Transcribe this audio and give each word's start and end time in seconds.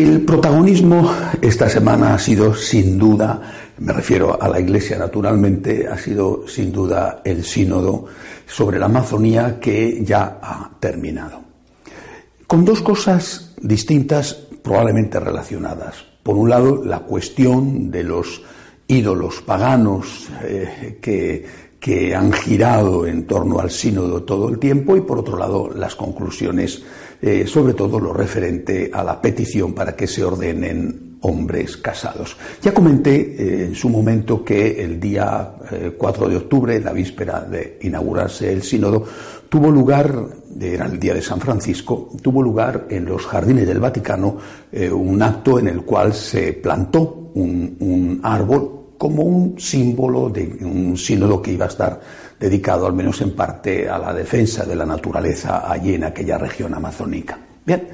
El 0.00 0.22
protagonismo 0.22 1.12
esta 1.42 1.68
semana 1.68 2.14
ha 2.14 2.18
sido 2.18 2.54
sin 2.54 2.98
duda, 2.98 3.38
me 3.76 3.92
refiero 3.92 4.40
a 4.40 4.48
la 4.48 4.58
Iglesia 4.58 4.96
naturalmente, 4.96 5.86
ha 5.86 5.98
sido 5.98 6.48
sin 6.48 6.72
duda 6.72 7.20
el 7.22 7.44
sínodo 7.44 8.06
sobre 8.46 8.78
la 8.78 8.86
Amazonía 8.86 9.60
que 9.60 10.02
ya 10.02 10.38
ha 10.40 10.70
terminado. 10.80 11.42
Con 12.46 12.64
dos 12.64 12.80
cosas 12.80 13.54
distintas, 13.60 14.32
probablemente 14.62 15.20
relacionadas. 15.20 15.96
Por 16.22 16.36
un 16.36 16.48
lado, 16.48 16.82
la 16.82 17.00
cuestión 17.00 17.90
de 17.90 18.02
los 18.02 18.42
ídolos 18.88 19.42
paganos 19.42 20.30
eh, 20.44 20.96
que, 21.02 21.44
que 21.80 22.14
han 22.14 22.30
girado 22.30 23.06
en 23.06 23.26
torno 23.26 23.58
al 23.58 23.70
sínodo 23.70 24.22
todo 24.22 24.50
el 24.50 24.58
tiempo 24.58 24.96
y 24.96 25.00
por 25.00 25.18
otro 25.18 25.38
lado 25.38 25.70
las 25.74 25.96
conclusiones 25.96 26.82
eh, 27.22 27.46
sobre 27.46 27.74
todo 27.74 27.98
lo 27.98 28.12
referente 28.12 28.90
a 28.92 29.02
la 29.02 29.20
petición 29.20 29.74
para 29.74 29.96
que 29.96 30.06
se 30.06 30.22
ordenen 30.22 31.18
hombres 31.22 31.76
casados. 31.76 32.36
Ya 32.62 32.72
comenté 32.72 33.14
eh, 33.14 33.64
en 33.66 33.74
su 33.74 33.88
momento 33.90 34.42
que 34.42 34.82
el 34.82 34.98
día 34.98 35.52
4 35.98 36.26
eh, 36.26 36.30
de 36.30 36.36
octubre, 36.36 36.80
la 36.80 36.92
víspera 36.92 37.40
de 37.40 37.78
inaugurarse 37.82 38.52
el 38.52 38.62
sínodo, 38.62 39.04
tuvo 39.50 39.70
lugar, 39.70 40.28
era 40.58 40.86
el 40.86 40.98
día 40.98 41.12
de 41.12 41.20
San 41.20 41.40
Francisco, 41.40 42.10
tuvo 42.22 42.42
lugar 42.42 42.86
en 42.88 43.04
los 43.04 43.26
jardines 43.26 43.66
del 43.66 43.80
Vaticano 43.80 44.38
un 44.92 45.20
acto 45.22 45.58
en 45.58 45.68
el 45.68 45.82
cual 45.82 46.14
se 46.14 46.54
plantó 46.54 47.32
un 47.34 48.20
árbol 48.22 48.79
como 49.00 49.22
un 49.22 49.58
símbolo 49.58 50.28
de 50.28 50.58
un 50.60 50.94
sínodo 50.94 51.40
que 51.40 51.52
iba 51.52 51.64
a 51.64 51.68
estar 51.68 51.98
dedicado, 52.38 52.86
al 52.86 52.92
menos 52.92 53.18
en 53.22 53.34
parte, 53.34 53.88
a 53.88 53.96
la 53.96 54.12
defensa 54.12 54.66
de 54.66 54.76
la 54.76 54.84
naturaleza 54.84 55.72
allí 55.72 55.94
en 55.94 56.04
aquella 56.04 56.36
región 56.36 56.74
amazónica. 56.74 57.38
Bien, 57.64 57.88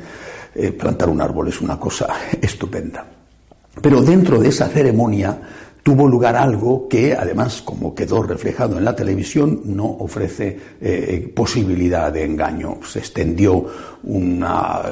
eh, 0.52 0.72
plantar 0.72 1.08
un 1.08 1.20
árbol 1.20 1.46
es 1.46 1.60
una 1.60 1.78
cosa 1.78 2.08
estupenda. 2.42 3.06
Pero 3.80 4.02
dentro 4.02 4.40
de 4.40 4.48
esa 4.48 4.66
ceremonia 4.66 5.38
tuvo 5.80 6.08
lugar 6.08 6.34
algo 6.34 6.88
que, 6.88 7.14
además, 7.14 7.62
como 7.62 7.94
quedó 7.94 8.24
reflejado 8.24 8.76
en 8.76 8.84
la 8.84 8.96
televisión, 8.96 9.60
no 9.64 9.84
ofrece 9.84 10.58
eh, 10.80 11.32
posibilidad 11.32 12.12
de 12.12 12.24
engaño. 12.24 12.80
Se 12.84 12.98
extendió 12.98 13.64
una, 14.02 14.82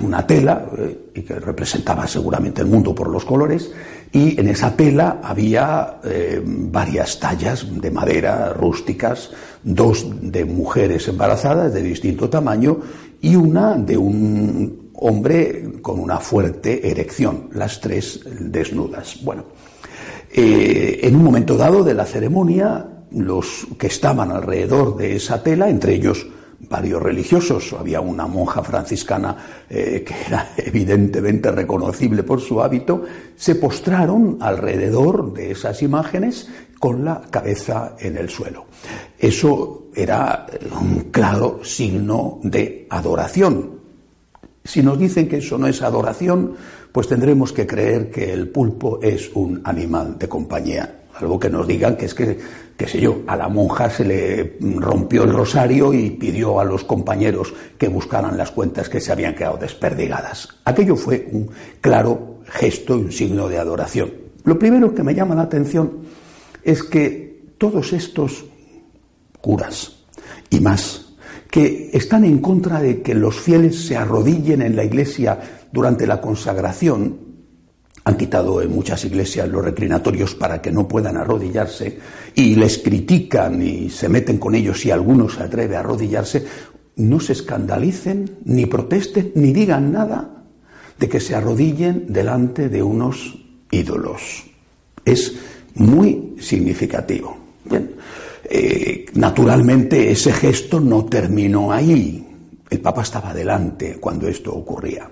una 0.00 0.26
tela, 0.26 0.64
eh, 0.78 1.22
que 1.26 1.38
representaba 1.38 2.06
seguramente 2.06 2.62
el 2.62 2.68
mundo 2.68 2.94
por 2.94 3.10
los 3.10 3.26
colores, 3.26 3.70
y 4.12 4.40
en 4.40 4.48
esa 4.48 4.74
tela 4.74 5.20
había 5.22 6.00
eh, 6.04 6.40
varias 6.44 7.18
tallas 7.20 7.66
de 7.70 7.90
madera 7.90 8.52
rústicas, 8.52 9.30
dos 9.62 10.06
de 10.20 10.44
mujeres 10.44 11.08
embarazadas 11.08 11.72
de 11.74 11.82
distinto 11.82 12.28
tamaño 12.30 12.78
y 13.20 13.36
una 13.36 13.74
de 13.74 13.98
un 13.98 14.90
hombre 14.94 15.80
con 15.82 16.00
una 16.00 16.18
fuerte 16.18 16.90
erección, 16.90 17.50
las 17.52 17.80
tres 17.80 18.20
desnudas. 18.40 19.18
Bueno, 19.22 19.44
eh, 20.32 21.00
en 21.02 21.16
un 21.16 21.24
momento 21.24 21.56
dado 21.56 21.84
de 21.84 21.94
la 21.94 22.04
ceremonia, 22.04 22.86
los 23.10 23.66
que 23.78 23.86
estaban 23.86 24.30
alrededor 24.30 24.96
de 24.96 25.16
esa 25.16 25.42
tela, 25.42 25.68
entre 25.68 25.94
ellos 25.94 26.26
varios 26.60 27.02
religiosos, 27.02 27.72
había 27.72 28.00
una 28.00 28.26
monja 28.26 28.62
franciscana 28.62 29.36
eh, 29.68 30.04
que 30.06 30.14
era 30.26 30.52
evidentemente 30.56 31.50
reconocible 31.50 32.22
por 32.22 32.40
su 32.40 32.60
hábito, 32.60 33.04
se 33.36 33.54
postraron 33.54 34.38
alrededor 34.40 35.32
de 35.32 35.52
esas 35.52 35.82
imágenes 35.82 36.48
con 36.78 37.04
la 37.04 37.22
cabeza 37.30 37.96
en 37.98 38.16
el 38.16 38.28
suelo. 38.28 38.66
Eso 39.18 39.88
era 39.94 40.46
un 40.80 41.10
claro 41.10 41.60
signo 41.62 42.38
de 42.42 42.86
adoración. 42.90 43.78
Si 44.64 44.82
nos 44.82 44.98
dicen 44.98 45.28
que 45.28 45.38
eso 45.38 45.58
no 45.58 45.66
es 45.66 45.82
adoración, 45.82 46.54
pues 46.92 47.08
tendremos 47.08 47.52
que 47.52 47.66
creer 47.66 48.10
que 48.10 48.32
el 48.32 48.48
pulpo 48.48 49.00
es 49.02 49.30
un 49.34 49.60
animal 49.64 50.18
de 50.18 50.28
compañía. 50.28 50.97
Algo 51.20 51.38
que 51.38 51.50
nos 51.50 51.66
digan 51.66 51.96
que 51.96 52.06
es 52.06 52.14
que, 52.14 52.38
qué 52.76 52.86
sé 52.86 53.00
yo, 53.00 53.22
a 53.26 53.36
la 53.36 53.48
monja 53.48 53.90
se 53.90 54.04
le 54.04 54.56
rompió 54.76 55.24
el 55.24 55.32
rosario 55.32 55.92
y 55.92 56.10
pidió 56.10 56.60
a 56.60 56.64
los 56.64 56.84
compañeros 56.84 57.52
que 57.76 57.88
buscaran 57.88 58.36
las 58.36 58.52
cuentas 58.52 58.88
que 58.88 59.00
se 59.00 59.10
habían 59.10 59.34
quedado 59.34 59.56
desperdigadas. 59.56 60.48
Aquello 60.64 60.96
fue 60.96 61.28
un 61.32 61.50
claro 61.80 62.38
gesto 62.46 62.96
y 62.96 63.02
un 63.02 63.12
signo 63.12 63.48
de 63.48 63.58
adoración. 63.58 64.12
Lo 64.44 64.58
primero 64.58 64.94
que 64.94 65.02
me 65.02 65.14
llama 65.14 65.34
la 65.34 65.42
atención 65.42 65.98
es 66.62 66.82
que 66.82 67.52
todos 67.58 67.92
estos 67.92 68.44
curas 69.40 69.96
y 70.50 70.60
más 70.60 71.06
que 71.50 71.90
están 71.92 72.24
en 72.24 72.38
contra 72.38 72.80
de 72.80 73.02
que 73.02 73.14
los 73.14 73.36
fieles 73.40 73.86
se 73.86 73.96
arrodillen 73.96 74.62
en 74.62 74.76
la 74.76 74.84
iglesia 74.84 75.38
durante 75.72 76.06
la 76.06 76.20
consagración, 76.20 77.27
han 78.08 78.16
quitado 78.16 78.62
en 78.62 78.74
muchas 78.74 79.04
iglesias 79.04 79.46
los 79.50 79.62
reclinatorios 79.62 80.34
para 80.34 80.62
que 80.62 80.72
no 80.72 80.88
puedan 80.88 81.18
arrodillarse 81.18 81.98
y 82.34 82.54
les 82.54 82.78
critican 82.78 83.60
y 83.60 83.90
se 83.90 84.08
meten 84.08 84.38
con 84.38 84.54
ellos 84.54 84.80
si 84.80 84.90
alguno 84.90 85.28
se 85.28 85.42
atreve 85.42 85.76
a 85.76 85.80
arrodillarse, 85.80 86.42
no 86.96 87.20
se 87.20 87.34
escandalicen, 87.34 88.38
ni 88.46 88.64
protesten, 88.64 89.32
ni 89.34 89.52
digan 89.52 89.92
nada 89.92 90.42
de 90.98 91.06
que 91.06 91.20
se 91.20 91.34
arrodillen 91.34 92.06
delante 92.08 92.70
de 92.70 92.82
unos 92.82 93.36
ídolos. 93.70 94.46
Es 95.04 95.34
muy 95.74 96.34
significativo. 96.40 97.36
Eh, 98.44 99.04
naturalmente 99.12 100.10
ese 100.10 100.32
gesto 100.32 100.80
no 100.80 101.04
terminó 101.04 101.72
ahí. 101.72 102.26
El 102.70 102.80
Papa 102.80 103.02
estaba 103.02 103.34
delante 103.34 103.98
cuando 104.00 104.26
esto 104.28 104.54
ocurría. 104.54 105.10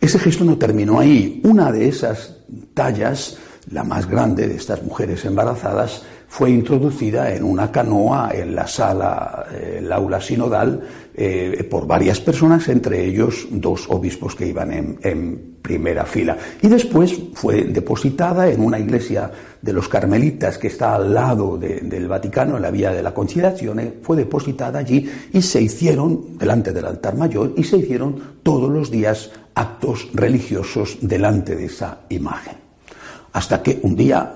Ese 0.00 0.18
gesto 0.18 0.44
no 0.44 0.56
terminó 0.56 0.98
ahí. 0.98 1.40
Una 1.44 1.70
de 1.70 1.88
esas 1.88 2.36
tallas, 2.74 3.36
la 3.70 3.84
más 3.84 4.08
grande 4.08 4.48
de 4.48 4.56
estas 4.56 4.82
mujeres 4.82 5.24
embarazadas, 5.24 6.02
fue 6.30 6.50
introducida 6.50 7.34
en 7.34 7.42
una 7.42 7.72
canoa 7.72 8.30
en 8.32 8.54
la 8.54 8.64
sala, 8.64 9.46
eh, 9.52 9.78
el 9.78 9.92
aula 9.92 10.20
sinodal, 10.20 10.80
eh, 11.12 11.66
por 11.68 11.88
varias 11.88 12.20
personas, 12.20 12.68
entre 12.68 13.04
ellos 13.04 13.48
dos 13.50 13.90
obispos 13.90 14.36
que 14.36 14.46
iban 14.46 14.72
en, 14.72 15.50
primera 15.60 16.06
fila. 16.06 16.38
Y 16.62 16.68
después 16.68 17.14
fue 17.34 17.64
depositada 17.64 18.48
en 18.48 18.62
una 18.62 18.78
iglesia 18.78 19.30
de 19.60 19.72
los 19.72 19.88
carmelitas 19.88 20.56
que 20.56 20.68
está 20.68 20.94
al 20.94 21.12
lado 21.12 21.58
del 21.58 22.08
Vaticano, 22.08 22.56
en 22.56 22.62
la 22.62 22.70
vía 22.70 22.92
de 22.92 23.02
la 23.02 23.12
Conciliación, 23.12 23.96
fue 24.00 24.16
depositada 24.16 24.78
allí 24.78 25.06
y 25.32 25.42
se 25.42 25.60
hicieron, 25.60 26.38
delante 26.38 26.72
del 26.72 26.86
altar 26.86 27.16
mayor, 27.16 27.52
y 27.56 27.64
se 27.64 27.76
hicieron 27.76 28.38
todos 28.42 28.70
los 28.70 28.90
días 28.90 29.30
actos 29.54 30.08
religiosos 30.14 30.96
delante 31.02 31.54
de 31.54 31.66
esa 31.66 32.00
imagen. 32.08 32.54
Hasta 33.32 33.62
que 33.62 33.80
un 33.82 33.94
día 33.94 34.32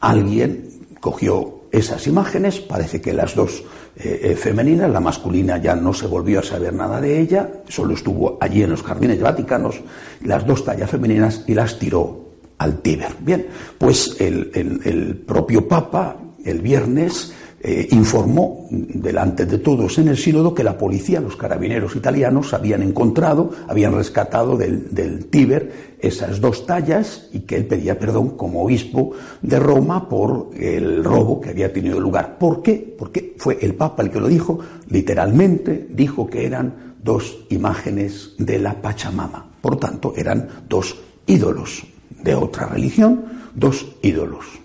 alguien 0.00 0.69
cogió 1.00 1.60
esas 1.72 2.06
imágenes, 2.06 2.60
parece 2.60 3.00
que 3.00 3.12
las 3.12 3.34
dos 3.34 3.62
eh, 3.96 4.20
eh, 4.22 4.36
femeninas, 4.36 4.90
la 4.90 5.00
masculina 5.00 5.58
ya 5.58 5.74
no 5.76 5.94
se 5.94 6.06
volvió 6.06 6.40
a 6.40 6.42
saber 6.42 6.72
nada 6.74 7.00
de 7.00 7.20
ella, 7.20 7.48
solo 7.68 7.94
estuvo 7.94 8.38
allí 8.40 8.62
en 8.62 8.70
los 8.70 8.82
jardines 8.82 9.20
vaticanos, 9.20 9.80
las 10.24 10.46
dos 10.46 10.64
tallas 10.64 10.90
femeninas 10.90 11.44
y 11.46 11.54
las 11.54 11.78
tiró 11.78 12.28
al 12.58 12.80
Tíber. 12.82 13.14
Bien, 13.20 13.46
pues 13.78 14.16
el 14.20 15.24
propio 15.26 15.66
Papa 15.66 16.16
el 16.44 16.60
viernes 16.60 17.32
eh, 17.62 17.88
informó 17.90 18.66
delante 18.70 19.44
de 19.44 19.58
todos 19.58 19.98
en 19.98 20.08
el 20.08 20.16
sínodo 20.16 20.54
que 20.54 20.64
la 20.64 20.78
policía, 20.78 21.20
los 21.20 21.36
carabineros 21.36 21.94
italianos, 21.94 22.54
habían 22.54 22.82
encontrado, 22.82 23.50
habían 23.68 23.94
rescatado 23.94 24.56
del, 24.56 24.94
del 24.94 25.26
Tíber 25.26 25.90
esas 26.00 26.40
dos 26.40 26.64
tallas 26.64 27.28
y 27.32 27.40
que 27.40 27.56
él 27.56 27.66
pedía 27.66 27.98
perdón 27.98 28.30
como 28.30 28.62
obispo 28.64 29.12
de 29.42 29.58
Roma 29.58 30.08
por 30.08 30.50
el 30.56 31.04
robo 31.04 31.40
que 31.40 31.50
había 31.50 31.72
tenido 31.72 32.00
lugar. 32.00 32.38
¿Por 32.38 32.62
qué? 32.62 32.96
Porque 32.98 33.34
fue 33.36 33.58
el 33.60 33.74
Papa 33.74 34.02
el 34.02 34.10
que 34.10 34.20
lo 34.20 34.28
dijo, 34.28 34.60
literalmente 34.88 35.86
dijo 35.90 36.28
que 36.28 36.46
eran 36.46 36.94
dos 37.02 37.44
imágenes 37.50 38.32
de 38.38 38.58
la 38.58 38.80
Pachamama. 38.80 39.50
Por 39.60 39.76
tanto, 39.76 40.14
eran 40.16 40.48
dos 40.68 40.96
ídolos 41.26 41.84
de 42.22 42.34
otra 42.34 42.66
religión, 42.66 43.24
dos 43.54 43.96
ídolos. 44.02 44.59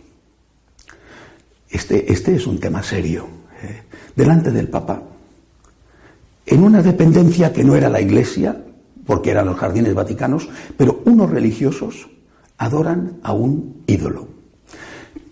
Este, 1.69 2.11
este 2.11 2.35
es 2.35 2.47
un 2.47 2.59
tema 2.59 2.83
serio. 2.83 3.27
¿eh? 3.61 3.83
Delante 4.15 4.51
del 4.51 4.69
Papa, 4.69 5.01
en 6.45 6.63
una 6.63 6.81
dependencia 6.81 7.51
que 7.51 7.63
no 7.63 7.75
era 7.75 7.89
la 7.89 8.01
Iglesia, 8.01 8.55
porque 9.05 9.31
eran 9.31 9.47
los 9.47 9.57
jardines 9.57 9.93
vaticanos, 9.93 10.47
pero 10.77 11.01
unos 11.05 11.29
religiosos 11.29 12.07
adoran 12.57 13.17
a 13.23 13.33
un 13.33 13.83
ídolo. 13.87 14.27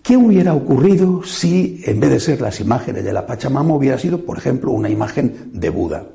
¿Qué 0.02 0.16
hubiera 0.16 0.54
ocurrido 0.54 1.22
si, 1.22 1.80
en 1.86 1.98
vez 1.98 2.10
de 2.10 2.20
ser 2.20 2.40
las 2.40 2.60
imágenes 2.60 3.04
de 3.04 3.12
la 3.12 3.26
Pachamama, 3.26 3.74
hubiera 3.74 3.98
sido, 3.98 4.24
por 4.24 4.36
ejemplo, 4.36 4.70
una 4.72 4.90
imagen 4.90 5.50
de 5.52 5.70
Buda? 5.70 6.06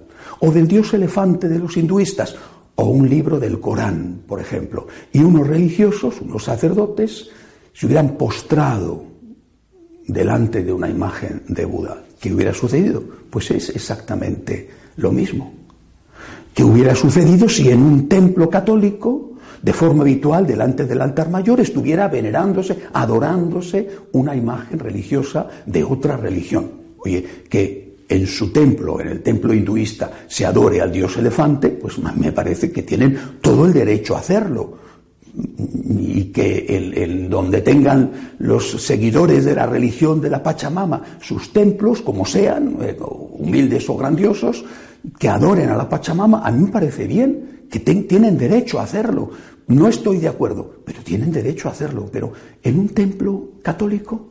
O 0.41 0.51
del 0.51 0.67
dios 0.67 0.93
elefante 0.93 1.49
de 1.49 1.57
los 1.57 1.75
hinduistas, 1.75 2.35
o 2.75 2.85
un 2.85 3.09
libro 3.09 3.39
del 3.39 3.59
Corán, 3.59 4.21
por 4.27 4.39
ejemplo. 4.39 4.87
Y 5.11 5.21
unos 5.23 5.47
religiosos, 5.47 6.21
unos 6.21 6.43
sacerdotes, 6.43 7.29
se 7.73 7.87
hubieran 7.87 8.09
postrado 8.15 9.08
delante 10.09 10.63
de 10.63 10.73
una 10.73 10.89
imagen 10.89 11.43
de 11.47 11.65
Buda. 11.65 12.03
¿Qué 12.19 12.33
hubiera 12.33 12.53
sucedido? 12.53 13.03
Pues 13.29 13.51
es 13.51 13.69
exactamente 13.69 14.69
lo 14.97 15.11
mismo. 15.11 15.53
¿Qué 16.53 16.63
hubiera 16.63 16.95
sucedido 16.95 17.47
si 17.47 17.69
en 17.69 17.81
un 17.81 18.09
templo 18.09 18.49
católico 18.49 19.29
de 19.61 19.73
forma 19.73 20.01
habitual 20.01 20.47
delante 20.47 20.85
del 20.85 21.01
altar 21.01 21.29
mayor 21.29 21.59
estuviera 21.59 22.07
venerándose, 22.07 22.77
adorándose 22.93 23.87
una 24.13 24.35
imagen 24.35 24.79
religiosa 24.79 25.47
de 25.65 25.83
otra 25.83 26.17
religión. 26.17 26.71
Oye, 26.97 27.25
que 27.49 27.97
en 28.07 28.25
su 28.25 28.51
templo, 28.51 28.99
en 28.99 29.09
el 29.09 29.21
templo 29.21 29.53
hinduista, 29.53 30.11
se 30.27 30.45
adore 30.45 30.81
al 30.81 30.91
dios 30.91 31.15
elefante, 31.17 31.69
pues 31.69 31.97
me 31.99 32.31
parece 32.31 32.71
que 32.71 32.83
tienen 32.83 33.17
todo 33.41 33.65
el 33.65 33.73
derecho 33.73 34.15
a 34.15 34.19
hacerlo. 34.19 34.78
Y 35.35 36.25
que 36.25 36.65
el, 36.67 37.29
donde 37.29 37.61
tengan 37.61 38.11
los 38.39 38.71
seguidores 38.71 39.45
de 39.45 39.55
la 39.55 39.65
religión 39.65 40.21
de 40.21 40.29
la 40.29 40.41
Pachamama 40.41 41.01
sus 41.21 41.53
templos, 41.53 42.01
como 42.01 42.25
sean, 42.25 42.77
eh, 42.81 42.97
humildes 42.99 43.89
o 43.89 43.97
grandiosos, 43.97 44.63
que 45.17 45.29
adoren 45.29 45.69
a 45.69 45.77
la 45.77 45.87
Pachamama, 45.87 46.41
a 46.45 46.51
mí 46.51 46.65
me 46.65 46.71
parece 46.71 47.07
bien, 47.07 47.65
que 47.69 47.79
tienen 47.79 48.37
derecho 48.37 48.79
a 48.79 48.83
hacerlo. 48.83 49.31
No 49.67 49.87
estoy 49.87 50.17
de 50.17 50.27
acuerdo, 50.27 50.81
pero 50.83 51.01
tienen 51.03 51.31
derecho 51.31 51.69
a 51.69 51.71
hacerlo. 51.71 52.09
Pero 52.11 52.33
en 52.63 52.79
un 52.79 52.89
templo 52.89 53.51
católico 53.61 54.29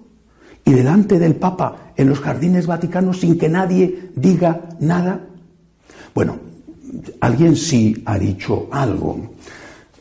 y 0.64 0.72
delante 0.72 1.18
del 1.18 1.36
Papa 1.36 1.92
en 1.96 2.08
los 2.08 2.20
jardines 2.20 2.66
vaticanos 2.66 3.20
sin 3.20 3.38
que 3.38 3.48
nadie 3.48 4.10
diga 4.14 4.68
nada. 4.80 5.26
Bueno, 6.14 6.38
alguien 7.20 7.56
sí 7.56 8.02
ha 8.04 8.18
dicho 8.18 8.68
algo. 8.70 9.30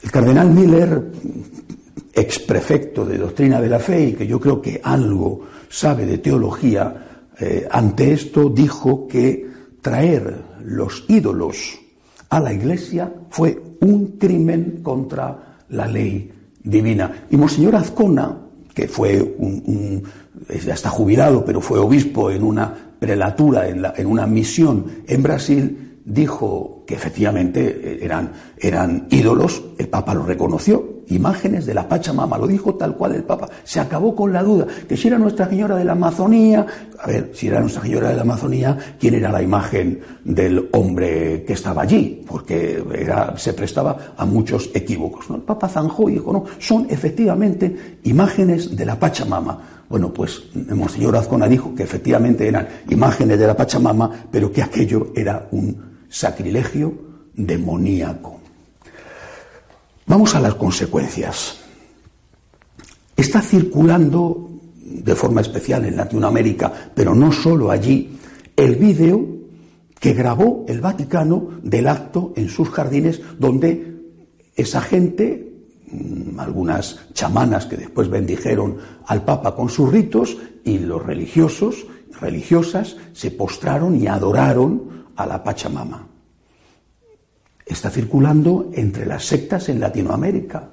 El 0.04 0.12
cardenal 0.12 0.52
Miller, 0.52 1.12
ex 2.14 2.40
prefecto 2.40 3.06
de 3.06 3.18
doctrina 3.18 3.62
de 3.62 3.70
la 3.70 3.80
fe 3.80 4.10
y 4.10 4.14
que 4.14 4.28
yo 4.28 4.40
creo 4.40 4.62
que 4.62 4.80
algo 4.84 5.42
sabe 5.70 6.06
de 6.06 6.18
teología, 6.18 7.26
eh, 7.40 7.68
ante 7.70 8.12
esto 8.14 8.50
dijo 8.50 9.08
que 9.08 9.48
traer 9.82 10.36
los 10.64 11.06
ídolos 11.08 11.80
a 12.30 12.40
la 12.40 12.54
iglesia 12.54 13.14
fue 13.30 13.62
un 13.82 14.18
crimen 14.18 14.80
contra 14.82 15.58
la 15.70 15.88
ley 15.88 16.32
divina. 16.64 17.26
Y 17.30 17.38
Monseñor 17.38 17.76
Azcona, 17.76 18.38
que 18.74 18.88
fue 18.88 19.22
un, 19.22 20.04
ya 20.66 20.74
está 20.74 20.90
jubilado, 20.90 21.46
pero 21.46 21.62
fue 21.62 21.80
obispo 21.80 22.32
en 22.32 22.44
una 22.44 22.74
prelatura, 23.00 23.68
en, 23.68 23.86
en 23.96 24.08
una 24.08 24.26
misión 24.28 24.86
en 25.08 25.24
Brasil, 25.24 25.87
dijo 26.08 26.84
que 26.88 26.96
efectivamente 26.96 28.00
eran, 28.04 28.32
eran 28.58 29.08
ídolos, 29.10 29.62
el 29.78 29.90
Papa 29.90 30.14
lo 30.14 30.24
reconoció, 30.24 31.04
imágenes 31.10 31.66
de 31.66 31.74
la 31.74 31.88
Pachamama, 31.88 32.38
lo 32.38 32.48
dijo 32.48 32.76
tal 32.76 32.96
cual 32.96 33.16
el 33.16 33.24
Papa, 33.24 33.50
se 33.66 33.82
acabó 33.82 34.16
con 34.16 34.32
la 34.32 34.42
duda, 34.42 34.66
que 34.88 34.96
si 34.96 35.10
era 35.10 35.18
Nuestra 35.18 35.50
Señora 35.50 35.76
de 35.76 35.84
la 35.84 35.92
Amazonía, 35.92 36.66
a 37.00 37.08
ver, 37.08 37.32
si 37.34 37.48
era 37.48 37.60
Nuestra 37.60 37.82
Señora 37.82 38.10
de 38.10 38.16
la 38.16 38.22
Amazonía, 38.22 38.78
¿quién 38.98 39.16
era 39.16 39.32
la 39.32 39.42
imagen 39.42 40.00
del 40.24 40.70
hombre 40.72 41.44
que 41.46 41.54
estaba 41.54 41.82
allí? 41.82 42.24
Porque 42.26 42.84
se 43.36 43.54
prestaba 43.54 44.14
a 44.16 44.26
muchos 44.26 44.70
equívocos. 44.74 45.26
El 45.30 45.42
Papa 45.42 45.68
zanjó 45.68 46.10
y 46.10 46.14
dijo, 46.14 46.32
no, 46.32 46.46
son 46.58 46.88
efectivamente 46.90 48.00
imágenes 48.04 48.76
de 48.76 48.86
la 48.86 48.98
Pachamama. 48.98 49.76
Bueno, 49.90 50.14
pues 50.14 50.44
Monseñor 50.70 51.16
Azcona 51.16 51.48
dijo 51.48 51.74
que 51.74 51.84
efectivamente 51.84 52.48
eran 52.48 52.68
imágenes 52.90 53.40
de 53.40 53.48
la 53.48 53.56
Pachamama, 53.56 54.12
pero 54.30 54.52
que 54.52 54.62
aquello 54.62 55.12
era 55.16 55.48
un 55.52 55.87
sacrilegio 56.10 56.94
demoníaco. 57.34 58.40
Vamos 60.06 60.36
a 60.36 60.40
las 60.40 60.56
consecuencias. 60.56 61.60
Está 63.16 63.42
circulando 63.42 64.48
de 64.76 65.16
forma 65.16 65.42
especial 65.42 65.86
en 65.86 65.98
Latinoamérica, 65.98 66.92
pero 66.96 67.14
no 67.14 67.32
solo 67.32 67.72
allí, 67.72 68.18
el 68.56 68.76
vídeo 68.76 69.38
que 70.00 70.14
grabó 70.14 70.66
el 70.68 70.82
Vaticano 70.82 71.50
del 71.62 71.88
acto 71.88 72.34
en 72.36 72.50
sus 72.50 72.70
jardines 72.70 73.22
donde 73.38 73.98
esa 74.56 74.82
gente, 74.82 75.54
mm, 75.92 76.40
algunas 76.40 77.00
chamanas 77.14 77.66
que 77.66 77.78
después 77.78 78.10
bendijeron 78.10 78.78
al 79.06 79.24
Papa 79.24 79.56
con 79.56 79.70
sus 79.70 79.92
ritos 79.92 80.38
y 80.64 80.80
los 80.80 81.06
religiosos, 81.06 81.86
religiosas, 82.20 82.98
se 83.14 83.32
postraron 83.32 83.96
y 84.02 84.08
adoraron 84.08 84.97
a 85.18 85.26
la 85.26 85.44
Pachamama 85.44 86.08
está 87.68 87.90
circulando 87.90 88.72
entre 88.74 89.06
las 89.06 89.26
sectas 89.26 89.70
en 89.70 89.80
Latinoamérica. 89.80 90.70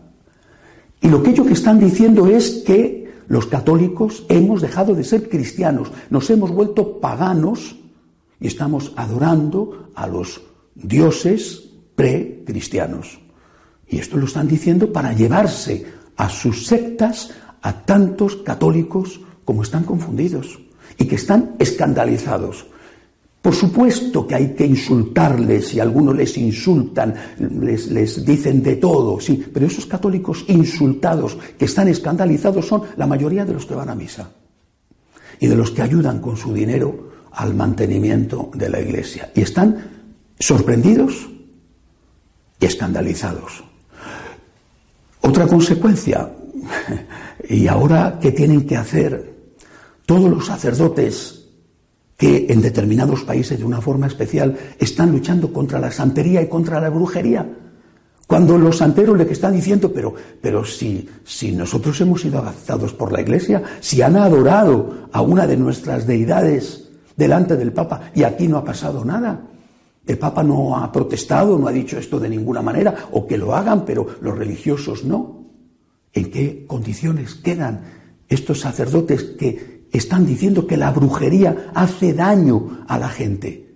Y 1.00 1.08
lo 1.08 1.22
que 1.22 1.30
ellos 1.30 1.48
están 1.48 1.78
diciendo 1.78 2.26
es 2.26 2.62
que 2.64 3.12
los 3.26 3.46
católicos 3.46 4.24
hemos 4.28 4.62
dejado 4.62 4.94
de 4.94 5.04
ser 5.04 5.28
cristianos, 5.28 5.90
nos 6.10 6.30
hemos 6.30 6.50
vuelto 6.50 7.00
paganos 7.00 7.76
y 8.40 8.46
estamos 8.46 8.92
adorando 8.96 9.90
a 9.94 10.06
los 10.06 10.40
dioses 10.74 11.70
precristianos. 11.96 13.18
Y 13.88 13.98
esto 13.98 14.16
lo 14.16 14.26
están 14.26 14.48
diciendo 14.48 14.92
para 14.92 15.12
llevarse 15.12 15.86
a 16.16 16.28
sus 16.28 16.66
sectas 16.66 17.30
a 17.62 17.84
tantos 17.84 18.36
católicos 18.36 19.20
como 19.44 19.62
están 19.62 19.84
confundidos 19.84 20.58
y 20.98 21.06
que 21.06 21.16
están 21.16 21.54
escandalizados. 21.58 22.66
Por 23.44 23.54
supuesto 23.54 24.26
que 24.26 24.36
hay 24.36 24.54
que 24.54 24.64
insultarles 24.64 25.74
y 25.74 25.78
algunos 25.78 26.16
les 26.16 26.34
insultan, 26.38 27.14
les, 27.60 28.24
dicen 28.24 28.62
de 28.62 28.76
todo, 28.76 29.20
sí, 29.20 29.44
pero 29.52 29.66
esos 29.66 29.84
católicos 29.84 30.46
insultados 30.48 31.36
que 31.58 31.66
están 31.66 31.88
escandalizados 31.88 32.66
son 32.66 32.84
la 32.96 33.06
mayoría 33.06 33.44
de 33.44 33.52
los 33.52 33.66
que 33.66 33.74
van 33.74 33.90
a 33.90 33.94
misa 33.94 34.30
y 35.38 35.46
de 35.46 35.56
los 35.56 35.72
que 35.72 35.82
ayudan 35.82 36.22
con 36.22 36.38
su 36.38 36.54
dinero 36.54 37.10
al 37.32 37.52
mantenimiento 37.52 38.50
de 38.54 38.70
la 38.70 38.80
iglesia. 38.80 39.30
Y 39.34 39.42
están 39.42 39.90
sorprendidos 40.38 41.28
y 42.58 42.64
escandalizados. 42.64 43.62
Otra 45.20 45.46
consecuencia, 45.46 46.30
y 47.50 47.66
ahora, 47.66 48.18
¿qué 48.22 48.32
tienen 48.32 48.66
que 48.66 48.78
hacer 48.78 49.34
todos 50.06 50.30
los 50.30 50.46
sacerdotes 50.46 51.43
que 52.24 52.46
en 52.48 52.62
determinados 52.62 53.22
países 53.22 53.58
de 53.58 53.66
una 53.66 53.82
forma 53.82 54.06
especial 54.06 54.56
están 54.78 55.12
luchando 55.12 55.52
contra 55.52 55.78
la 55.78 55.90
santería 55.90 56.40
y 56.40 56.48
contra 56.48 56.80
la 56.80 56.88
brujería. 56.88 57.46
Cuando 58.26 58.56
los 58.56 58.78
santeros 58.78 59.18
le 59.18 59.30
están 59.30 59.52
diciendo, 59.52 59.92
pero, 59.92 60.14
pero 60.40 60.64
si, 60.64 61.06
si 61.22 61.52
nosotros 61.52 62.00
hemos 62.00 62.22
sido 62.22 62.38
adaptados 62.38 62.94
por 62.94 63.12
la 63.12 63.20
Iglesia, 63.20 63.62
si 63.80 64.00
han 64.00 64.16
adorado 64.16 65.08
a 65.12 65.20
una 65.20 65.46
de 65.46 65.58
nuestras 65.58 66.06
deidades 66.06 66.88
delante 67.14 67.58
del 67.58 67.74
Papa 67.74 68.10
y 68.14 68.22
aquí 68.22 68.48
no 68.48 68.56
ha 68.56 68.64
pasado 68.64 69.04
nada, 69.04 69.42
el 70.06 70.16
Papa 70.16 70.42
no 70.42 70.78
ha 70.78 70.90
protestado, 70.90 71.58
no 71.58 71.68
ha 71.68 71.72
dicho 71.72 71.98
esto 71.98 72.18
de 72.18 72.30
ninguna 72.30 72.62
manera, 72.62 72.94
o 73.12 73.26
que 73.26 73.36
lo 73.36 73.54
hagan, 73.54 73.84
pero 73.84 74.06
los 74.22 74.38
religiosos 74.38 75.04
no. 75.04 75.44
¿En 76.14 76.30
qué 76.30 76.64
condiciones 76.66 77.34
quedan 77.34 77.82
estos 78.30 78.60
sacerdotes 78.60 79.24
que 79.24 79.73
están 79.98 80.26
diciendo 80.26 80.66
que 80.66 80.76
la 80.76 80.90
brujería 80.90 81.70
hace 81.74 82.12
daño 82.12 82.84
a 82.88 82.98
la 82.98 83.08
gente 83.08 83.74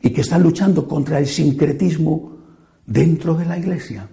y 0.00 0.10
que 0.10 0.22
están 0.22 0.42
luchando 0.42 0.88
contra 0.88 1.18
el 1.18 1.26
sincretismo 1.26 2.38
dentro 2.86 3.34
de 3.34 3.44
la 3.44 3.58
iglesia. 3.58 4.08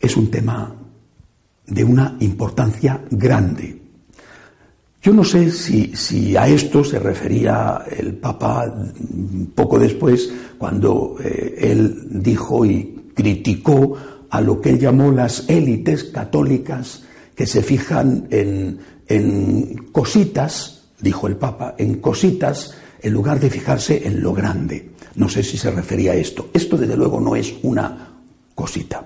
Es 0.00 0.16
un 0.16 0.30
tema 0.30 0.74
de 1.66 1.84
una 1.84 2.16
importancia 2.20 3.02
grande. 3.10 3.78
Yo 5.02 5.12
no 5.12 5.22
sé 5.22 5.50
si, 5.50 6.36
a 6.36 6.48
esto 6.48 6.82
se 6.82 6.98
refería 6.98 7.84
el 7.96 8.14
Papa 8.14 8.74
poco 9.54 9.78
después, 9.78 10.32
cuando 10.56 11.16
eh, 11.22 11.56
él 11.58 12.08
dijo 12.10 12.64
y 12.64 13.10
criticó 13.14 13.96
a 14.30 14.40
lo 14.40 14.60
que 14.60 14.70
él 14.70 14.78
llamó 14.78 15.12
las 15.12 15.48
élites 15.48 16.04
católicas 16.04 17.04
que 17.34 17.46
se 17.46 17.62
fijan 17.62 18.26
en 18.30 18.78
en 19.08 19.88
cositas, 19.90 20.84
dijo 21.00 21.26
el 21.26 21.36
Papa, 21.36 21.74
en 21.78 22.00
cositas, 22.00 22.74
en 23.00 23.12
lugar 23.12 23.40
de 23.40 23.50
fijarse 23.50 24.06
en 24.06 24.22
lo 24.22 24.32
grande. 24.32 24.90
No 25.14 25.28
sé 25.28 25.42
si 25.42 25.56
se 25.56 25.70
refería 25.70 26.12
a 26.12 26.16
esto. 26.16 26.50
Esto, 26.52 26.76
desde 26.76 26.96
luego, 26.96 27.20
no 27.20 27.34
es 27.34 27.54
una 27.62 28.20
cosita. 28.54 29.04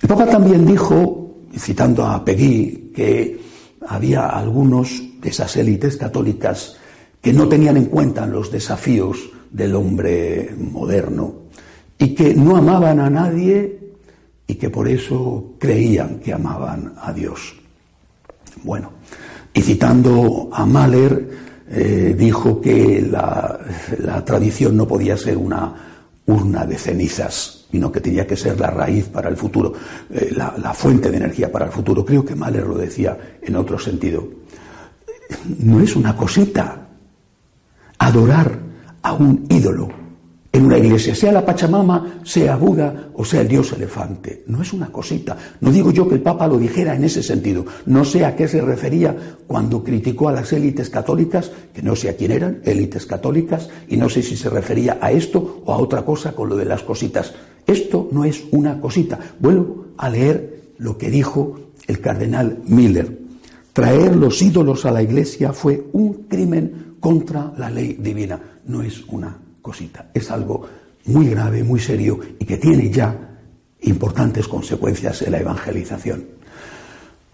El 0.00 0.08
Papa 0.08 0.26
también 0.26 0.64
dijo, 0.64 1.38
citando 1.56 2.06
a 2.06 2.24
Pegui, 2.24 2.92
que 2.94 3.40
había 3.88 4.28
algunos 4.28 5.02
de 5.20 5.28
esas 5.28 5.56
élites 5.56 5.96
católicas 5.96 6.76
que 7.20 7.32
no 7.32 7.48
tenían 7.48 7.76
en 7.76 7.86
cuenta 7.86 8.26
los 8.26 8.50
desafíos 8.50 9.30
del 9.50 9.74
hombre 9.74 10.54
moderno 10.56 11.34
y 11.98 12.14
que 12.14 12.34
no 12.34 12.56
amaban 12.56 13.00
a 13.00 13.10
nadie 13.10 13.78
y 14.46 14.54
que 14.54 14.70
por 14.70 14.88
eso 14.88 15.54
creían 15.58 16.20
que 16.20 16.32
amaban 16.32 16.94
a 17.00 17.12
Dios. 17.12 17.56
Bueno, 18.64 18.92
y 19.52 19.62
citando 19.62 20.50
a 20.52 20.64
Mahler, 20.66 21.28
eh, 21.70 22.14
dijo 22.18 22.60
que 22.60 23.06
la, 23.10 23.58
tradición 24.24 24.76
no 24.76 24.86
podía 24.86 25.16
ser 25.16 25.36
una 25.36 25.74
urna 26.26 26.66
de 26.66 26.78
cenizas, 26.78 27.66
sino 27.70 27.90
que 27.90 28.00
tenía 28.00 28.26
que 28.26 28.36
ser 28.36 28.58
la 28.58 28.70
raíz 28.70 29.06
para 29.06 29.28
el 29.28 29.36
futuro, 29.36 29.72
eh, 30.10 30.32
la, 30.36 30.54
la 30.58 30.74
fuente 30.74 31.10
de 31.10 31.16
energía 31.16 31.50
para 31.50 31.66
el 31.66 31.72
futuro. 31.72 32.04
Creo 32.04 32.24
que 32.24 32.34
Mahler 32.34 32.66
lo 32.66 32.76
decía 32.76 33.38
en 33.42 33.56
otro 33.56 33.78
sentido. 33.78 34.28
No 35.58 35.80
es 35.80 35.94
una 35.96 36.16
cosita 36.16 36.88
adorar 37.98 38.58
a 39.02 39.12
un 39.12 39.46
ídolo 39.48 40.07
en 40.50 40.64
una 40.64 40.78
iglesia, 40.78 41.14
sea 41.14 41.30
la 41.30 41.44
Pachamama, 41.44 42.20
sea 42.24 42.56
Buda 42.56 43.10
o 43.14 43.24
sea 43.24 43.42
el 43.42 43.48
dios 43.48 43.72
elefante. 43.72 44.44
No 44.46 44.62
es 44.62 44.72
una 44.72 44.90
cosita. 44.90 45.36
No 45.60 45.70
digo 45.70 45.90
yo 45.90 46.08
que 46.08 46.14
el 46.14 46.22
Papa 46.22 46.46
lo 46.46 46.56
dijera 46.56 46.94
en 46.94 47.04
ese 47.04 47.22
sentido. 47.22 47.66
No 47.84 48.04
sé 48.04 48.24
a 48.24 48.34
qué 48.34 48.48
se 48.48 48.62
refería 48.62 49.14
cuando 49.46 49.84
criticó 49.84 50.28
a 50.28 50.32
las 50.32 50.52
élites 50.52 50.88
católicas, 50.88 51.50
que 51.74 51.82
no 51.82 51.94
sé 51.94 52.08
a 52.08 52.16
quién 52.16 52.32
eran, 52.32 52.60
élites 52.64 53.04
católicas, 53.04 53.68
y 53.88 53.98
no 53.98 54.08
sé 54.08 54.22
si 54.22 54.36
se 54.36 54.48
refería 54.48 54.98
a 55.02 55.12
esto 55.12 55.62
o 55.66 55.72
a 55.72 55.76
otra 55.76 56.02
cosa 56.02 56.32
con 56.32 56.48
lo 56.48 56.56
de 56.56 56.64
las 56.64 56.82
cositas. 56.82 57.34
Esto 57.66 58.08
no 58.10 58.24
es 58.24 58.44
una 58.50 58.80
cosita. 58.80 59.18
Vuelvo 59.38 59.88
a 59.98 60.08
leer 60.08 60.72
lo 60.78 60.96
que 60.96 61.10
dijo 61.10 61.58
el 61.86 62.00
cardenal 62.00 62.58
Miller. 62.64 63.18
Traer 63.74 64.16
los 64.16 64.40
ídolos 64.40 64.86
a 64.86 64.92
la 64.92 65.02
iglesia 65.02 65.52
fue 65.52 65.84
un 65.92 66.24
crimen 66.26 66.96
contra 67.00 67.52
la 67.58 67.68
ley 67.68 67.98
divina. 68.00 68.40
No 68.64 68.82
es 68.82 69.04
una 69.08 69.47
es 70.14 70.30
algo 70.30 70.66
muy 71.06 71.28
grave, 71.28 71.64
muy 71.64 71.80
serio 71.80 72.18
y 72.38 72.44
que 72.44 72.58
tiene 72.58 72.90
ya 72.90 73.38
importantes 73.82 74.48
consecuencias 74.48 75.22
en 75.22 75.32
la 75.32 75.40
evangelización. 75.40 76.24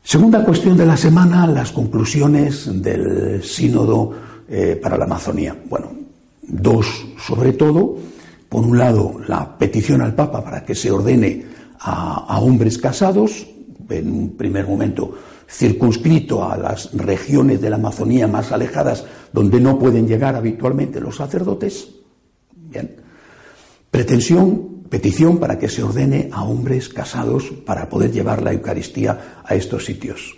Segunda 0.03 0.45
cuestión 0.45 0.77
de 0.77 0.87
la 0.87 0.97
semana, 0.97 1.47
las 1.47 1.73
conclusiones 1.73 2.71
del 2.83 3.43
sínodo 3.43 4.13
eh, 4.49 4.79
para 4.81 4.99
la 4.99 5.05
Amazonía. 5.05 5.57
Bueno, 5.69 5.93
dos 6.43 7.07
sobre 7.19 7.53
todo. 7.53 7.97
Por 8.49 8.65
un 8.65 8.79
lado, 8.79 9.17
la 9.27 9.59
petición 9.59 10.03
al 10.03 10.15
Papa 10.15 10.45
para 10.45 10.65
que 10.65 10.75
se 10.75 10.91
ordene 10.91 11.45
a 11.81 12.39
hombres 12.41 12.79
casados, 12.79 13.47
en 13.91 14.11
un 14.11 14.37
primer 14.37 14.67
momento 14.67 15.15
circunscrito 15.49 16.49
a 16.49 16.57
las 16.57 16.93
regiones 16.95 17.61
de 17.61 17.71
la 17.71 17.77
Amazonía 17.77 18.27
más 18.27 18.53
alejadas 18.53 19.05
donde 19.33 19.61
no 19.61 19.79
pueden 19.79 20.07
llegar 20.07 20.37
habitualmente 20.37 21.01
los 21.01 21.17
sacerdotes. 21.17 21.89
Pretensión, 23.91 24.85
petición 24.89 25.39
para 25.39 25.59
que 25.59 25.69
se 25.69 25.83
ordene 25.83 26.29
a 26.33 26.45
hombres 26.45 26.89
casados 26.89 27.53
para 27.65 27.89
poder 27.89 28.13
llevar 28.13 28.43
la 28.43 28.53
Eucaristía 28.53 29.43
a 29.45 29.55
estos 29.55 29.85
sitios. 29.85 30.35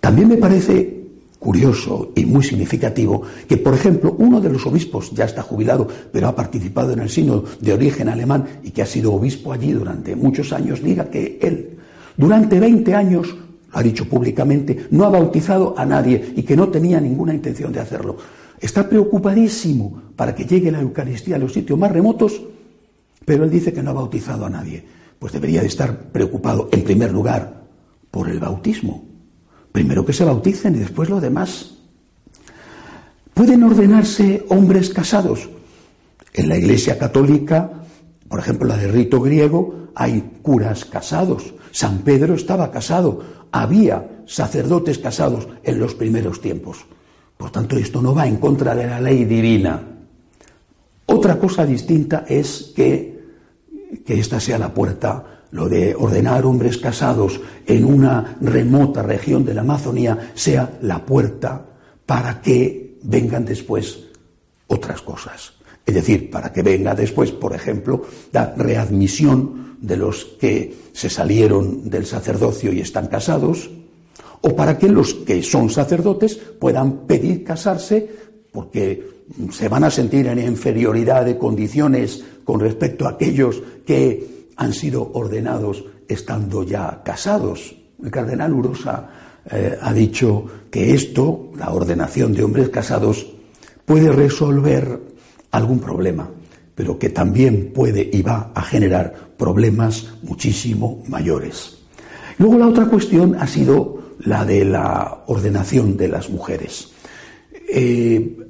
También 0.00 0.28
me 0.28 0.36
parece 0.36 0.98
curioso 1.38 2.12
y 2.16 2.24
muy 2.24 2.42
significativo 2.42 3.22
que, 3.48 3.56
por 3.56 3.74
ejemplo, 3.74 4.16
uno 4.18 4.40
de 4.40 4.50
los 4.50 4.66
obispos, 4.66 5.12
ya 5.12 5.24
está 5.24 5.42
jubilado, 5.42 5.86
pero 6.12 6.28
ha 6.28 6.34
participado 6.34 6.92
en 6.92 7.00
el 7.00 7.10
sínodo 7.10 7.44
de 7.60 7.72
origen 7.72 8.08
alemán 8.08 8.60
y 8.62 8.70
que 8.70 8.82
ha 8.82 8.86
sido 8.86 9.14
obispo 9.14 9.52
allí 9.52 9.72
durante 9.72 10.16
muchos 10.16 10.52
años, 10.52 10.82
diga 10.82 11.08
que 11.10 11.38
él, 11.40 11.78
durante 12.16 12.58
20 12.58 12.94
años, 12.94 13.28
lo 13.72 13.78
ha 13.78 13.82
dicho 13.82 14.08
públicamente, 14.08 14.86
no 14.90 15.04
ha 15.04 15.10
bautizado 15.10 15.74
a 15.78 15.84
nadie 15.84 16.32
y 16.36 16.42
que 16.42 16.56
no 16.56 16.68
tenía 16.68 17.00
ninguna 17.00 17.34
intención 17.34 17.72
de 17.72 17.80
hacerlo. 17.80 18.16
Está 18.60 18.88
preocupadísimo 18.88 20.07
para 20.18 20.34
que 20.34 20.44
llegue 20.44 20.72
la 20.72 20.80
Eucaristía 20.80 21.36
a 21.36 21.38
los 21.38 21.52
sitios 21.52 21.78
más 21.78 21.92
remotos, 21.92 22.42
pero 23.24 23.44
él 23.44 23.50
dice 23.50 23.72
que 23.72 23.84
no 23.84 23.90
ha 23.90 23.94
bautizado 23.94 24.44
a 24.44 24.50
nadie. 24.50 24.84
Pues 25.16 25.32
debería 25.32 25.60
de 25.60 25.68
estar 25.68 25.96
preocupado, 26.10 26.68
en 26.72 26.82
primer 26.82 27.12
lugar, 27.12 27.62
por 28.10 28.28
el 28.28 28.40
bautismo. 28.40 29.04
Primero 29.70 30.04
que 30.04 30.12
se 30.12 30.24
bauticen 30.24 30.74
y 30.74 30.80
después 30.80 31.08
lo 31.08 31.20
demás. 31.20 31.74
¿Pueden 33.32 33.62
ordenarse 33.62 34.44
hombres 34.48 34.90
casados? 34.90 35.48
En 36.34 36.48
la 36.48 36.56
Iglesia 36.56 36.98
Católica, 36.98 37.70
por 38.28 38.40
ejemplo, 38.40 38.66
la 38.66 38.76
de 38.76 38.88
rito 38.88 39.20
griego, 39.20 39.92
hay 39.94 40.40
curas 40.42 40.84
casados. 40.84 41.54
San 41.70 41.98
Pedro 41.98 42.34
estaba 42.34 42.72
casado 42.72 43.38
había 43.52 44.22
sacerdotes 44.26 44.98
casados 44.98 45.48
en 45.62 45.78
los 45.78 45.94
primeros 45.94 46.40
tiempos. 46.40 46.84
Por 47.36 47.50
tanto, 47.50 47.76
esto 47.78 48.02
no 48.02 48.14
va 48.14 48.26
en 48.26 48.36
contra 48.36 48.74
de 48.74 48.86
la 48.86 49.00
ley 49.00 49.24
divina. 49.24 49.97
Otra 51.10 51.38
cosa 51.38 51.64
distinta 51.64 52.26
es 52.28 52.72
que, 52.76 53.18
que 54.04 54.20
esta 54.20 54.38
sea 54.38 54.58
la 54.58 54.74
puerta, 54.74 55.44
lo 55.52 55.66
de 55.66 55.94
ordenar 55.94 56.44
hombres 56.44 56.76
casados 56.76 57.40
en 57.66 57.86
una 57.86 58.36
remota 58.42 59.02
región 59.02 59.42
de 59.42 59.54
la 59.54 59.62
Amazonía 59.62 60.32
sea 60.34 60.78
la 60.82 61.06
puerta 61.06 61.64
para 62.04 62.42
que 62.42 62.98
vengan 63.02 63.46
después 63.46 64.00
otras 64.66 65.00
cosas. 65.00 65.54
Es 65.86 65.94
decir, 65.94 66.30
para 66.30 66.52
que 66.52 66.62
venga 66.62 66.94
después, 66.94 67.32
por 67.32 67.54
ejemplo, 67.54 68.04
la 68.30 68.52
readmisión 68.54 69.78
de 69.80 69.96
los 69.96 70.26
que 70.38 70.74
se 70.92 71.08
salieron 71.08 71.88
del 71.88 72.04
sacerdocio 72.04 72.70
y 72.70 72.80
están 72.80 73.06
casados, 73.06 73.70
o 74.42 74.54
para 74.54 74.76
que 74.76 74.88
los 74.88 75.14
que 75.14 75.42
son 75.42 75.70
sacerdotes 75.70 76.36
puedan 76.36 77.06
pedir 77.06 77.44
casarse 77.44 78.10
porque 78.52 79.17
se 79.50 79.68
van 79.68 79.84
a 79.84 79.90
sentir 79.90 80.26
en 80.26 80.38
inferioridad 80.38 81.24
de 81.24 81.38
condiciones 81.38 82.24
con 82.44 82.60
respecto 82.60 83.06
a 83.06 83.10
aquellos 83.10 83.62
que 83.86 84.48
han 84.56 84.72
sido 84.72 85.10
ordenados 85.14 85.84
estando 86.08 86.62
ya 86.62 87.02
casados. 87.04 87.76
El 88.02 88.10
cardenal 88.10 88.52
Urosa 88.52 89.10
eh, 89.50 89.76
ha 89.80 89.92
dicho 89.92 90.44
que 90.70 90.94
esto, 90.94 91.50
la 91.56 91.72
ordenación 91.72 92.32
de 92.32 92.44
hombres 92.44 92.68
casados, 92.70 93.26
puede 93.84 94.10
resolver 94.10 95.00
algún 95.50 95.78
problema, 95.78 96.28
pero 96.74 96.98
que 96.98 97.10
también 97.10 97.72
puede 97.72 98.08
y 98.12 98.22
va 98.22 98.50
a 98.54 98.62
generar 98.62 99.14
problemas 99.36 100.14
muchísimo 100.22 101.02
mayores. 101.08 101.78
Luego 102.38 102.58
la 102.58 102.68
otra 102.68 102.86
cuestión 102.86 103.34
ha 103.36 103.46
sido 103.46 103.98
la 104.20 104.44
de 104.44 104.64
la 104.64 105.24
ordenación 105.26 105.96
de 105.96 106.08
las 106.08 106.30
mujeres. 106.30 106.92
Eh, 107.70 108.47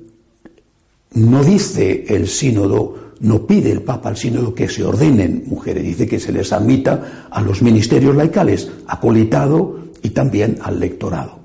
no 1.15 1.43
dice 1.43 2.05
el 2.09 2.29
sínodo, 2.29 3.13
no 3.21 3.47
pide 3.47 3.73
el 3.73 3.83
Papa 3.83 4.11
al 4.11 4.17
sínodo 4.17 4.55
que 4.55 4.69
se 4.69 4.85
ordenen 4.85 5.45
mujeres, 5.47 5.83
dice 5.85 6.07
que 6.07 6.21
se 6.21 6.33
les 6.33 6.53
admita 6.53 7.29
a 7.31 7.41
los 7.41 7.63
ministerios 7.63 8.15
laicales, 8.15 8.71
acolitado 8.87 9.79
y 10.03 10.11
también 10.11 10.59
al 10.63 10.79
lectorado. 10.79 11.39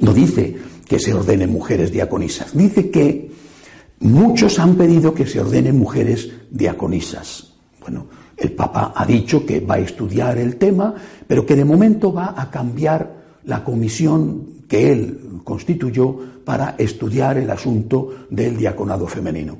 No 0.00 0.12
dice 0.12 0.56
que 0.88 0.98
se 0.98 1.14
ordenen 1.14 1.50
mujeres 1.50 1.92
diaconisas, 1.92 2.56
dice 2.56 2.90
que 2.90 3.30
Muchos 4.00 4.58
han 4.58 4.76
pedido 4.76 5.12
que 5.12 5.26
se 5.26 5.40
ordenen 5.40 5.78
mujeres 5.78 6.30
diaconisas. 6.50 7.52
Bueno, 7.80 8.06
el 8.34 8.52
Papa 8.52 8.94
ha 8.96 9.04
dicho 9.04 9.44
que 9.44 9.60
va 9.60 9.74
a 9.74 9.80
estudiar 9.80 10.38
el 10.38 10.56
tema, 10.56 10.94
pero 11.26 11.44
que 11.44 11.54
de 11.54 11.66
momento 11.66 12.10
va 12.10 12.34
a 12.34 12.50
cambiar 12.50 13.20
la 13.44 13.62
comisión 13.62 14.59
que 14.70 14.92
él 14.92 15.40
constituyó 15.42 16.16
para 16.44 16.76
estudiar 16.78 17.36
el 17.38 17.50
asunto 17.50 18.10
del 18.30 18.56
diaconado 18.56 19.08
femenino. 19.08 19.58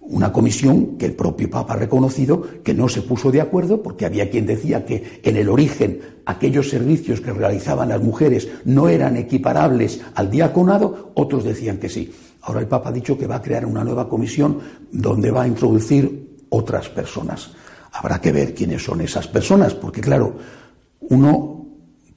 Una 0.00 0.32
comisión 0.32 0.98
que 0.98 1.06
el 1.06 1.14
propio 1.14 1.48
Papa 1.48 1.74
ha 1.74 1.76
reconocido 1.76 2.42
que 2.64 2.74
no 2.74 2.88
se 2.88 3.02
puso 3.02 3.30
de 3.30 3.40
acuerdo 3.40 3.80
porque 3.80 4.06
había 4.06 4.28
quien 4.28 4.46
decía 4.46 4.84
que 4.84 5.20
en 5.22 5.36
el 5.36 5.48
origen 5.48 6.00
aquellos 6.26 6.68
servicios 6.68 7.20
que 7.20 7.32
realizaban 7.32 7.90
las 7.90 8.02
mujeres 8.02 8.48
no 8.64 8.88
eran 8.88 9.16
equiparables 9.16 10.00
al 10.16 10.32
diaconado, 10.32 11.12
otros 11.14 11.44
decían 11.44 11.78
que 11.78 11.88
sí. 11.88 12.12
Ahora 12.42 12.58
el 12.58 12.66
Papa 12.66 12.88
ha 12.88 12.92
dicho 12.92 13.16
que 13.16 13.28
va 13.28 13.36
a 13.36 13.42
crear 13.42 13.64
una 13.64 13.84
nueva 13.84 14.08
comisión 14.08 14.58
donde 14.90 15.30
va 15.30 15.42
a 15.42 15.48
introducir 15.48 16.40
otras 16.48 16.88
personas. 16.88 17.52
Habrá 17.92 18.20
que 18.20 18.32
ver 18.32 18.52
quiénes 18.52 18.82
son 18.82 19.00
esas 19.00 19.28
personas, 19.28 19.74
porque 19.74 20.00
claro, 20.00 20.34
uno 21.02 21.66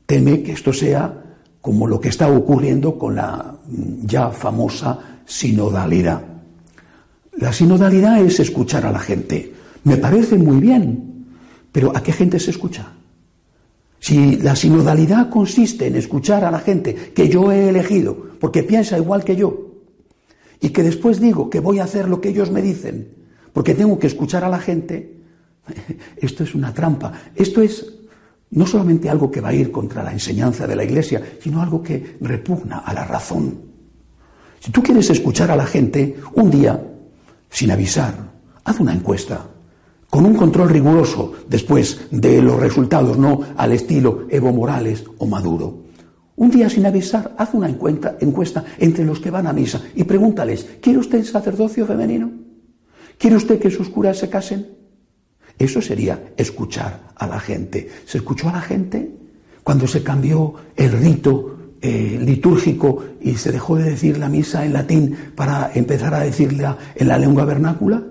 teme 0.08 0.42
que 0.42 0.54
esto 0.54 0.74
sea 0.74 1.23
como 1.64 1.88
lo 1.88 1.98
que 1.98 2.10
está 2.10 2.30
ocurriendo 2.30 3.00
con 3.00 3.16
la 3.16 3.56
ya 4.04 4.32
famosa 4.32 5.22
sinodalidad. 5.26 6.22
La 7.38 7.54
sinodalidad 7.54 8.20
es 8.20 8.42
escuchar 8.42 8.86
a 8.86 8.92
la 8.92 9.00
gente. 9.00 9.54
Me 9.86 9.96
parece 9.96 10.38
muy 10.38 10.60
bien, 10.60 11.26
pero 11.72 11.96
¿a 11.96 12.04
qué 12.04 12.12
gente 12.12 12.38
se 12.38 12.52
escucha? 12.52 12.92
Si 13.98 14.36
la 14.36 14.58
sinodalidad 14.58 15.30
consiste 15.30 15.88
en 15.88 15.96
escuchar 15.96 16.44
a 16.44 16.52
la 16.52 16.60
gente 16.60 17.14
que 17.16 17.30
yo 17.30 17.50
he 17.50 17.70
elegido 17.70 18.14
porque 18.42 18.64
piensa 18.64 18.98
igual 18.98 19.24
que 19.24 19.38
yo, 19.38 19.72
y 20.60 20.72
que 20.72 20.84
después 20.84 21.22
digo 21.22 21.50
que 21.50 21.62
voy 21.62 21.80
a 21.80 21.86
hacer 21.86 22.10
lo 22.10 22.20
que 22.20 22.28
ellos 22.28 22.52
me 22.52 22.62
dicen, 22.62 23.08
porque 23.54 23.74
tengo 23.74 23.98
que 23.98 24.08
escuchar 24.08 24.44
a 24.44 24.50
la 24.50 24.60
gente, 24.60 25.16
esto 26.18 26.44
es 26.44 26.56
una 26.56 26.74
trampa. 26.74 27.14
Esto 27.34 27.62
es 27.62 27.86
no 28.54 28.66
solamente 28.66 29.10
algo 29.10 29.30
que 29.30 29.42
va 29.42 29.50
a 29.50 29.54
ir 29.54 29.72
contra 29.72 30.04
la 30.04 30.12
enseñanza 30.12 30.68
de 30.68 30.76
la 30.76 30.84
Iglesia, 30.84 31.22
sino 31.42 31.62
algo 31.62 31.82
que 31.82 32.18
repugna 32.22 32.80
a 32.80 32.94
la 32.94 33.06
razón. 33.06 33.60
Si 34.60 34.72
tú 34.72 34.82
quieres 34.82 35.10
escuchar 35.10 35.52
a 35.52 35.56
la 35.56 35.66
gente, 35.66 36.16
un 36.36 36.50
día, 36.50 36.82
sin 37.50 37.72
avisar, 37.72 38.14
haz 38.64 38.80
una 38.80 38.94
encuesta, 38.94 39.46
con 40.10 40.26
un 40.26 40.36
control 40.36 40.70
riguroso 40.70 41.34
después 41.48 42.08
de 42.12 42.42
los 42.42 42.60
resultados, 42.60 43.18
no 43.18 43.42
al 43.58 43.72
estilo 43.74 44.28
Evo 44.30 44.54
Morales 44.54 45.04
o 45.18 45.26
Maduro. 45.26 45.84
Un 46.36 46.52
día 46.52 46.70
sin 46.70 46.86
avisar, 46.86 47.36
haz 47.38 47.54
una 47.54 47.68
encuesta, 47.68 48.18
encuesta 48.20 48.64
entre 48.78 49.06
los 49.06 49.20
que 49.20 49.32
van 49.32 49.48
a 49.48 49.54
misa 49.54 49.82
y 49.96 50.04
pregúntales, 50.04 50.68
¿quiere 50.82 51.00
usted 51.00 51.24
sacerdocio 51.24 51.86
femenino? 51.86 52.32
¿Quiere 53.18 53.36
usted 53.36 53.60
que 53.60 53.72
sus 53.72 53.90
curas 53.90 54.18
se 54.18 54.30
casen? 54.30 54.83
Eso 55.58 55.82
sería 55.82 56.34
escuchar 56.38 57.12
a 57.16 57.28
la 57.28 57.40
gente. 57.40 57.90
¿Se 58.06 58.18
escuchó 58.18 58.50
a 58.50 58.54
la 58.54 58.62
gente 58.62 59.10
cuando 59.64 59.88
se 59.88 60.04
cambió 60.04 60.54
el 60.76 60.92
rito 60.92 61.58
eh, 61.82 62.20
litúrgico 62.22 63.04
y 63.22 63.36
se 63.36 63.52
dejó 63.52 63.78
de 63.78 63.92
decir 63.92 64.18
la 64.18 64.30
misa 64.30 64.66
en 64.66 64.74
latín 64.74 65.16
para 65.36 65.72
empezar 65.74 66.14
a 66.14 66.22
decirla 66.22 66.78
en 66.96 67.08
la 67.08 67.18
lengua 67.18 67.46
vernácula? 67.46 68.04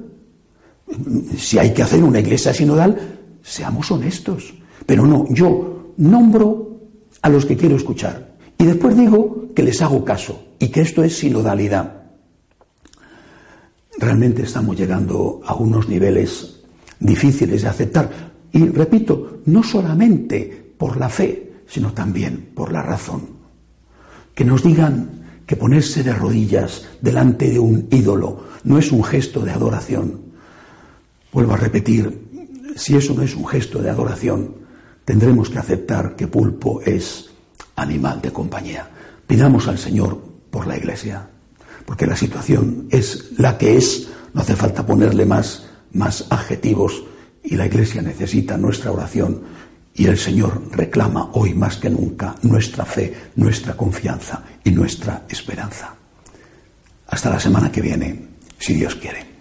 Si 1.37 1.59
hay 1.59 1.73
que 1.73 1.83
hacer 1.83 2.03
una 2.05 2.21
iglesia 2.21 2.53
sinodal, 2.53 2.97
seamos 3.43 3.91
honestos. 3.91 4.55
Pero 4.87 5.07
no, 5.07 5.27
yo 5.31 5.95
nombro 5.97 6.81
a 7.21 7.29
los 7.29 7.47
que 7.47 7.57
quiero 7.57 7.77
escuchar 7.77 8.33
y 8.59 8.65
después 8.65 8.97
digo 8.97 9.49
que 9.55 9.63
les 9.63 9.81
hago 9.83 10.05
caso 10.05 10.43
y 10.59 10.69
que 10.69 10.81
esto 10.81 11.03
es 11.03 11.19
sinodalidad. 11.19 12.03
Realmente 13.99 14.43
estamos 14.43 14.77
llegando 14.77 15.41
a 15.45 15.55
unos 15.55 15.89
niveles 15.89 16.62
difíciles 17.03 17.63
de 17.63 17.69
aceptar. 17.69 18.33
Y 18.53 18.67
repito, 18.67 19.41
no 19.47 19.63
solamente 19.63 20.75
por 20.77 20.97
la 20.97 21.09
fe, 21.09 21.53
sino 21.67 21.93
también 21.93 22.51
por 22.55 22.73
la 22.73 22.83
razón. 22.83 23.29
Que 24.35 24.45
nos 24.45 24.63
digan 24.63 25.23
que 25.47 25.57
ponerse 25.57 26.03
de 26.03 26.13
rodillas 26.13 26.87
delante 27.01 27.51
de 27.51 27.59
un 27.59 27.89
ídolo 27.91 28.45
no 28.65 28.79
es 28.79 28.93
un 28.93 29.03
gesto 29.05 29.41
de 29.41 29.51
adoración. 29.51 30.21
Vuelvo 31.33 31.55
a 31.55 31.57
repetir, 31.57 32.31
si 32.77 32.97
eso 32.97 33.15
no 33.15 33.23
es 33.23 33.35
un 33.35 33.47
gesto 33.47 33.83
de 33.83 33.91
adoración, 33.91 34.55
tendremos 35.05 35.51
que 35.51 35.59
aceptar 35.59 36.15
que 36.15 36.29
pulpo 36.29 36.81
es 36.83 37.31
animal 37.77 38.21
de 38.23 38.33
compañía. 38.33 38.89
Pidamos 39.27 39.67
al 39.69 39.79
Señor 39.79 40.23
por 40.51 40.67
la 40.67 40.77
Iglesia, 40.77 41.29
porque 41.85 42.07
la 42.07 42.17
situación 42.17 42.87
es 42.91 43.33
la 43.39 43.59
que 43.59 43.77
es, 43.77 44.09
no 44.35 44.43
hace 44.43 44.57
falta 44.57 44.87
ponerle 44.87 45.27
más 45.27 45.67
más 45.95 46.27
adjetivos 46.31 47.05
y 47.43 47.57
la 47.57 47.67
Iglesia 47.67 48.03
necesita 48.03 48.57
nuestra 48.57 48.93
oración 48.93 49.43
y 49.95 50.07
el 50.07 50.19
Señor 50.19 50.63
reclama 50.71 51.31
hoy 51.33 51.55
más 51.55 51.77
que 51.77 51.91
nunca 51.91 52.35
nuestra 52.43 52.85
fe, 52.85 53.15
nuestra 53.37 53.77
confianza 53.77 54.43
y 54.65 54.71
nuestra 54.71 55.25
esperanza. 55.29 55.95
Hasta 57.09 57.31
la 57.31 57.41
semana 57.41 57.71
que 57.71 57.83
viene, 57.83 58.29
si 58.59 58.75
Dios 58.75 58.95
quiere. 58.95 59.32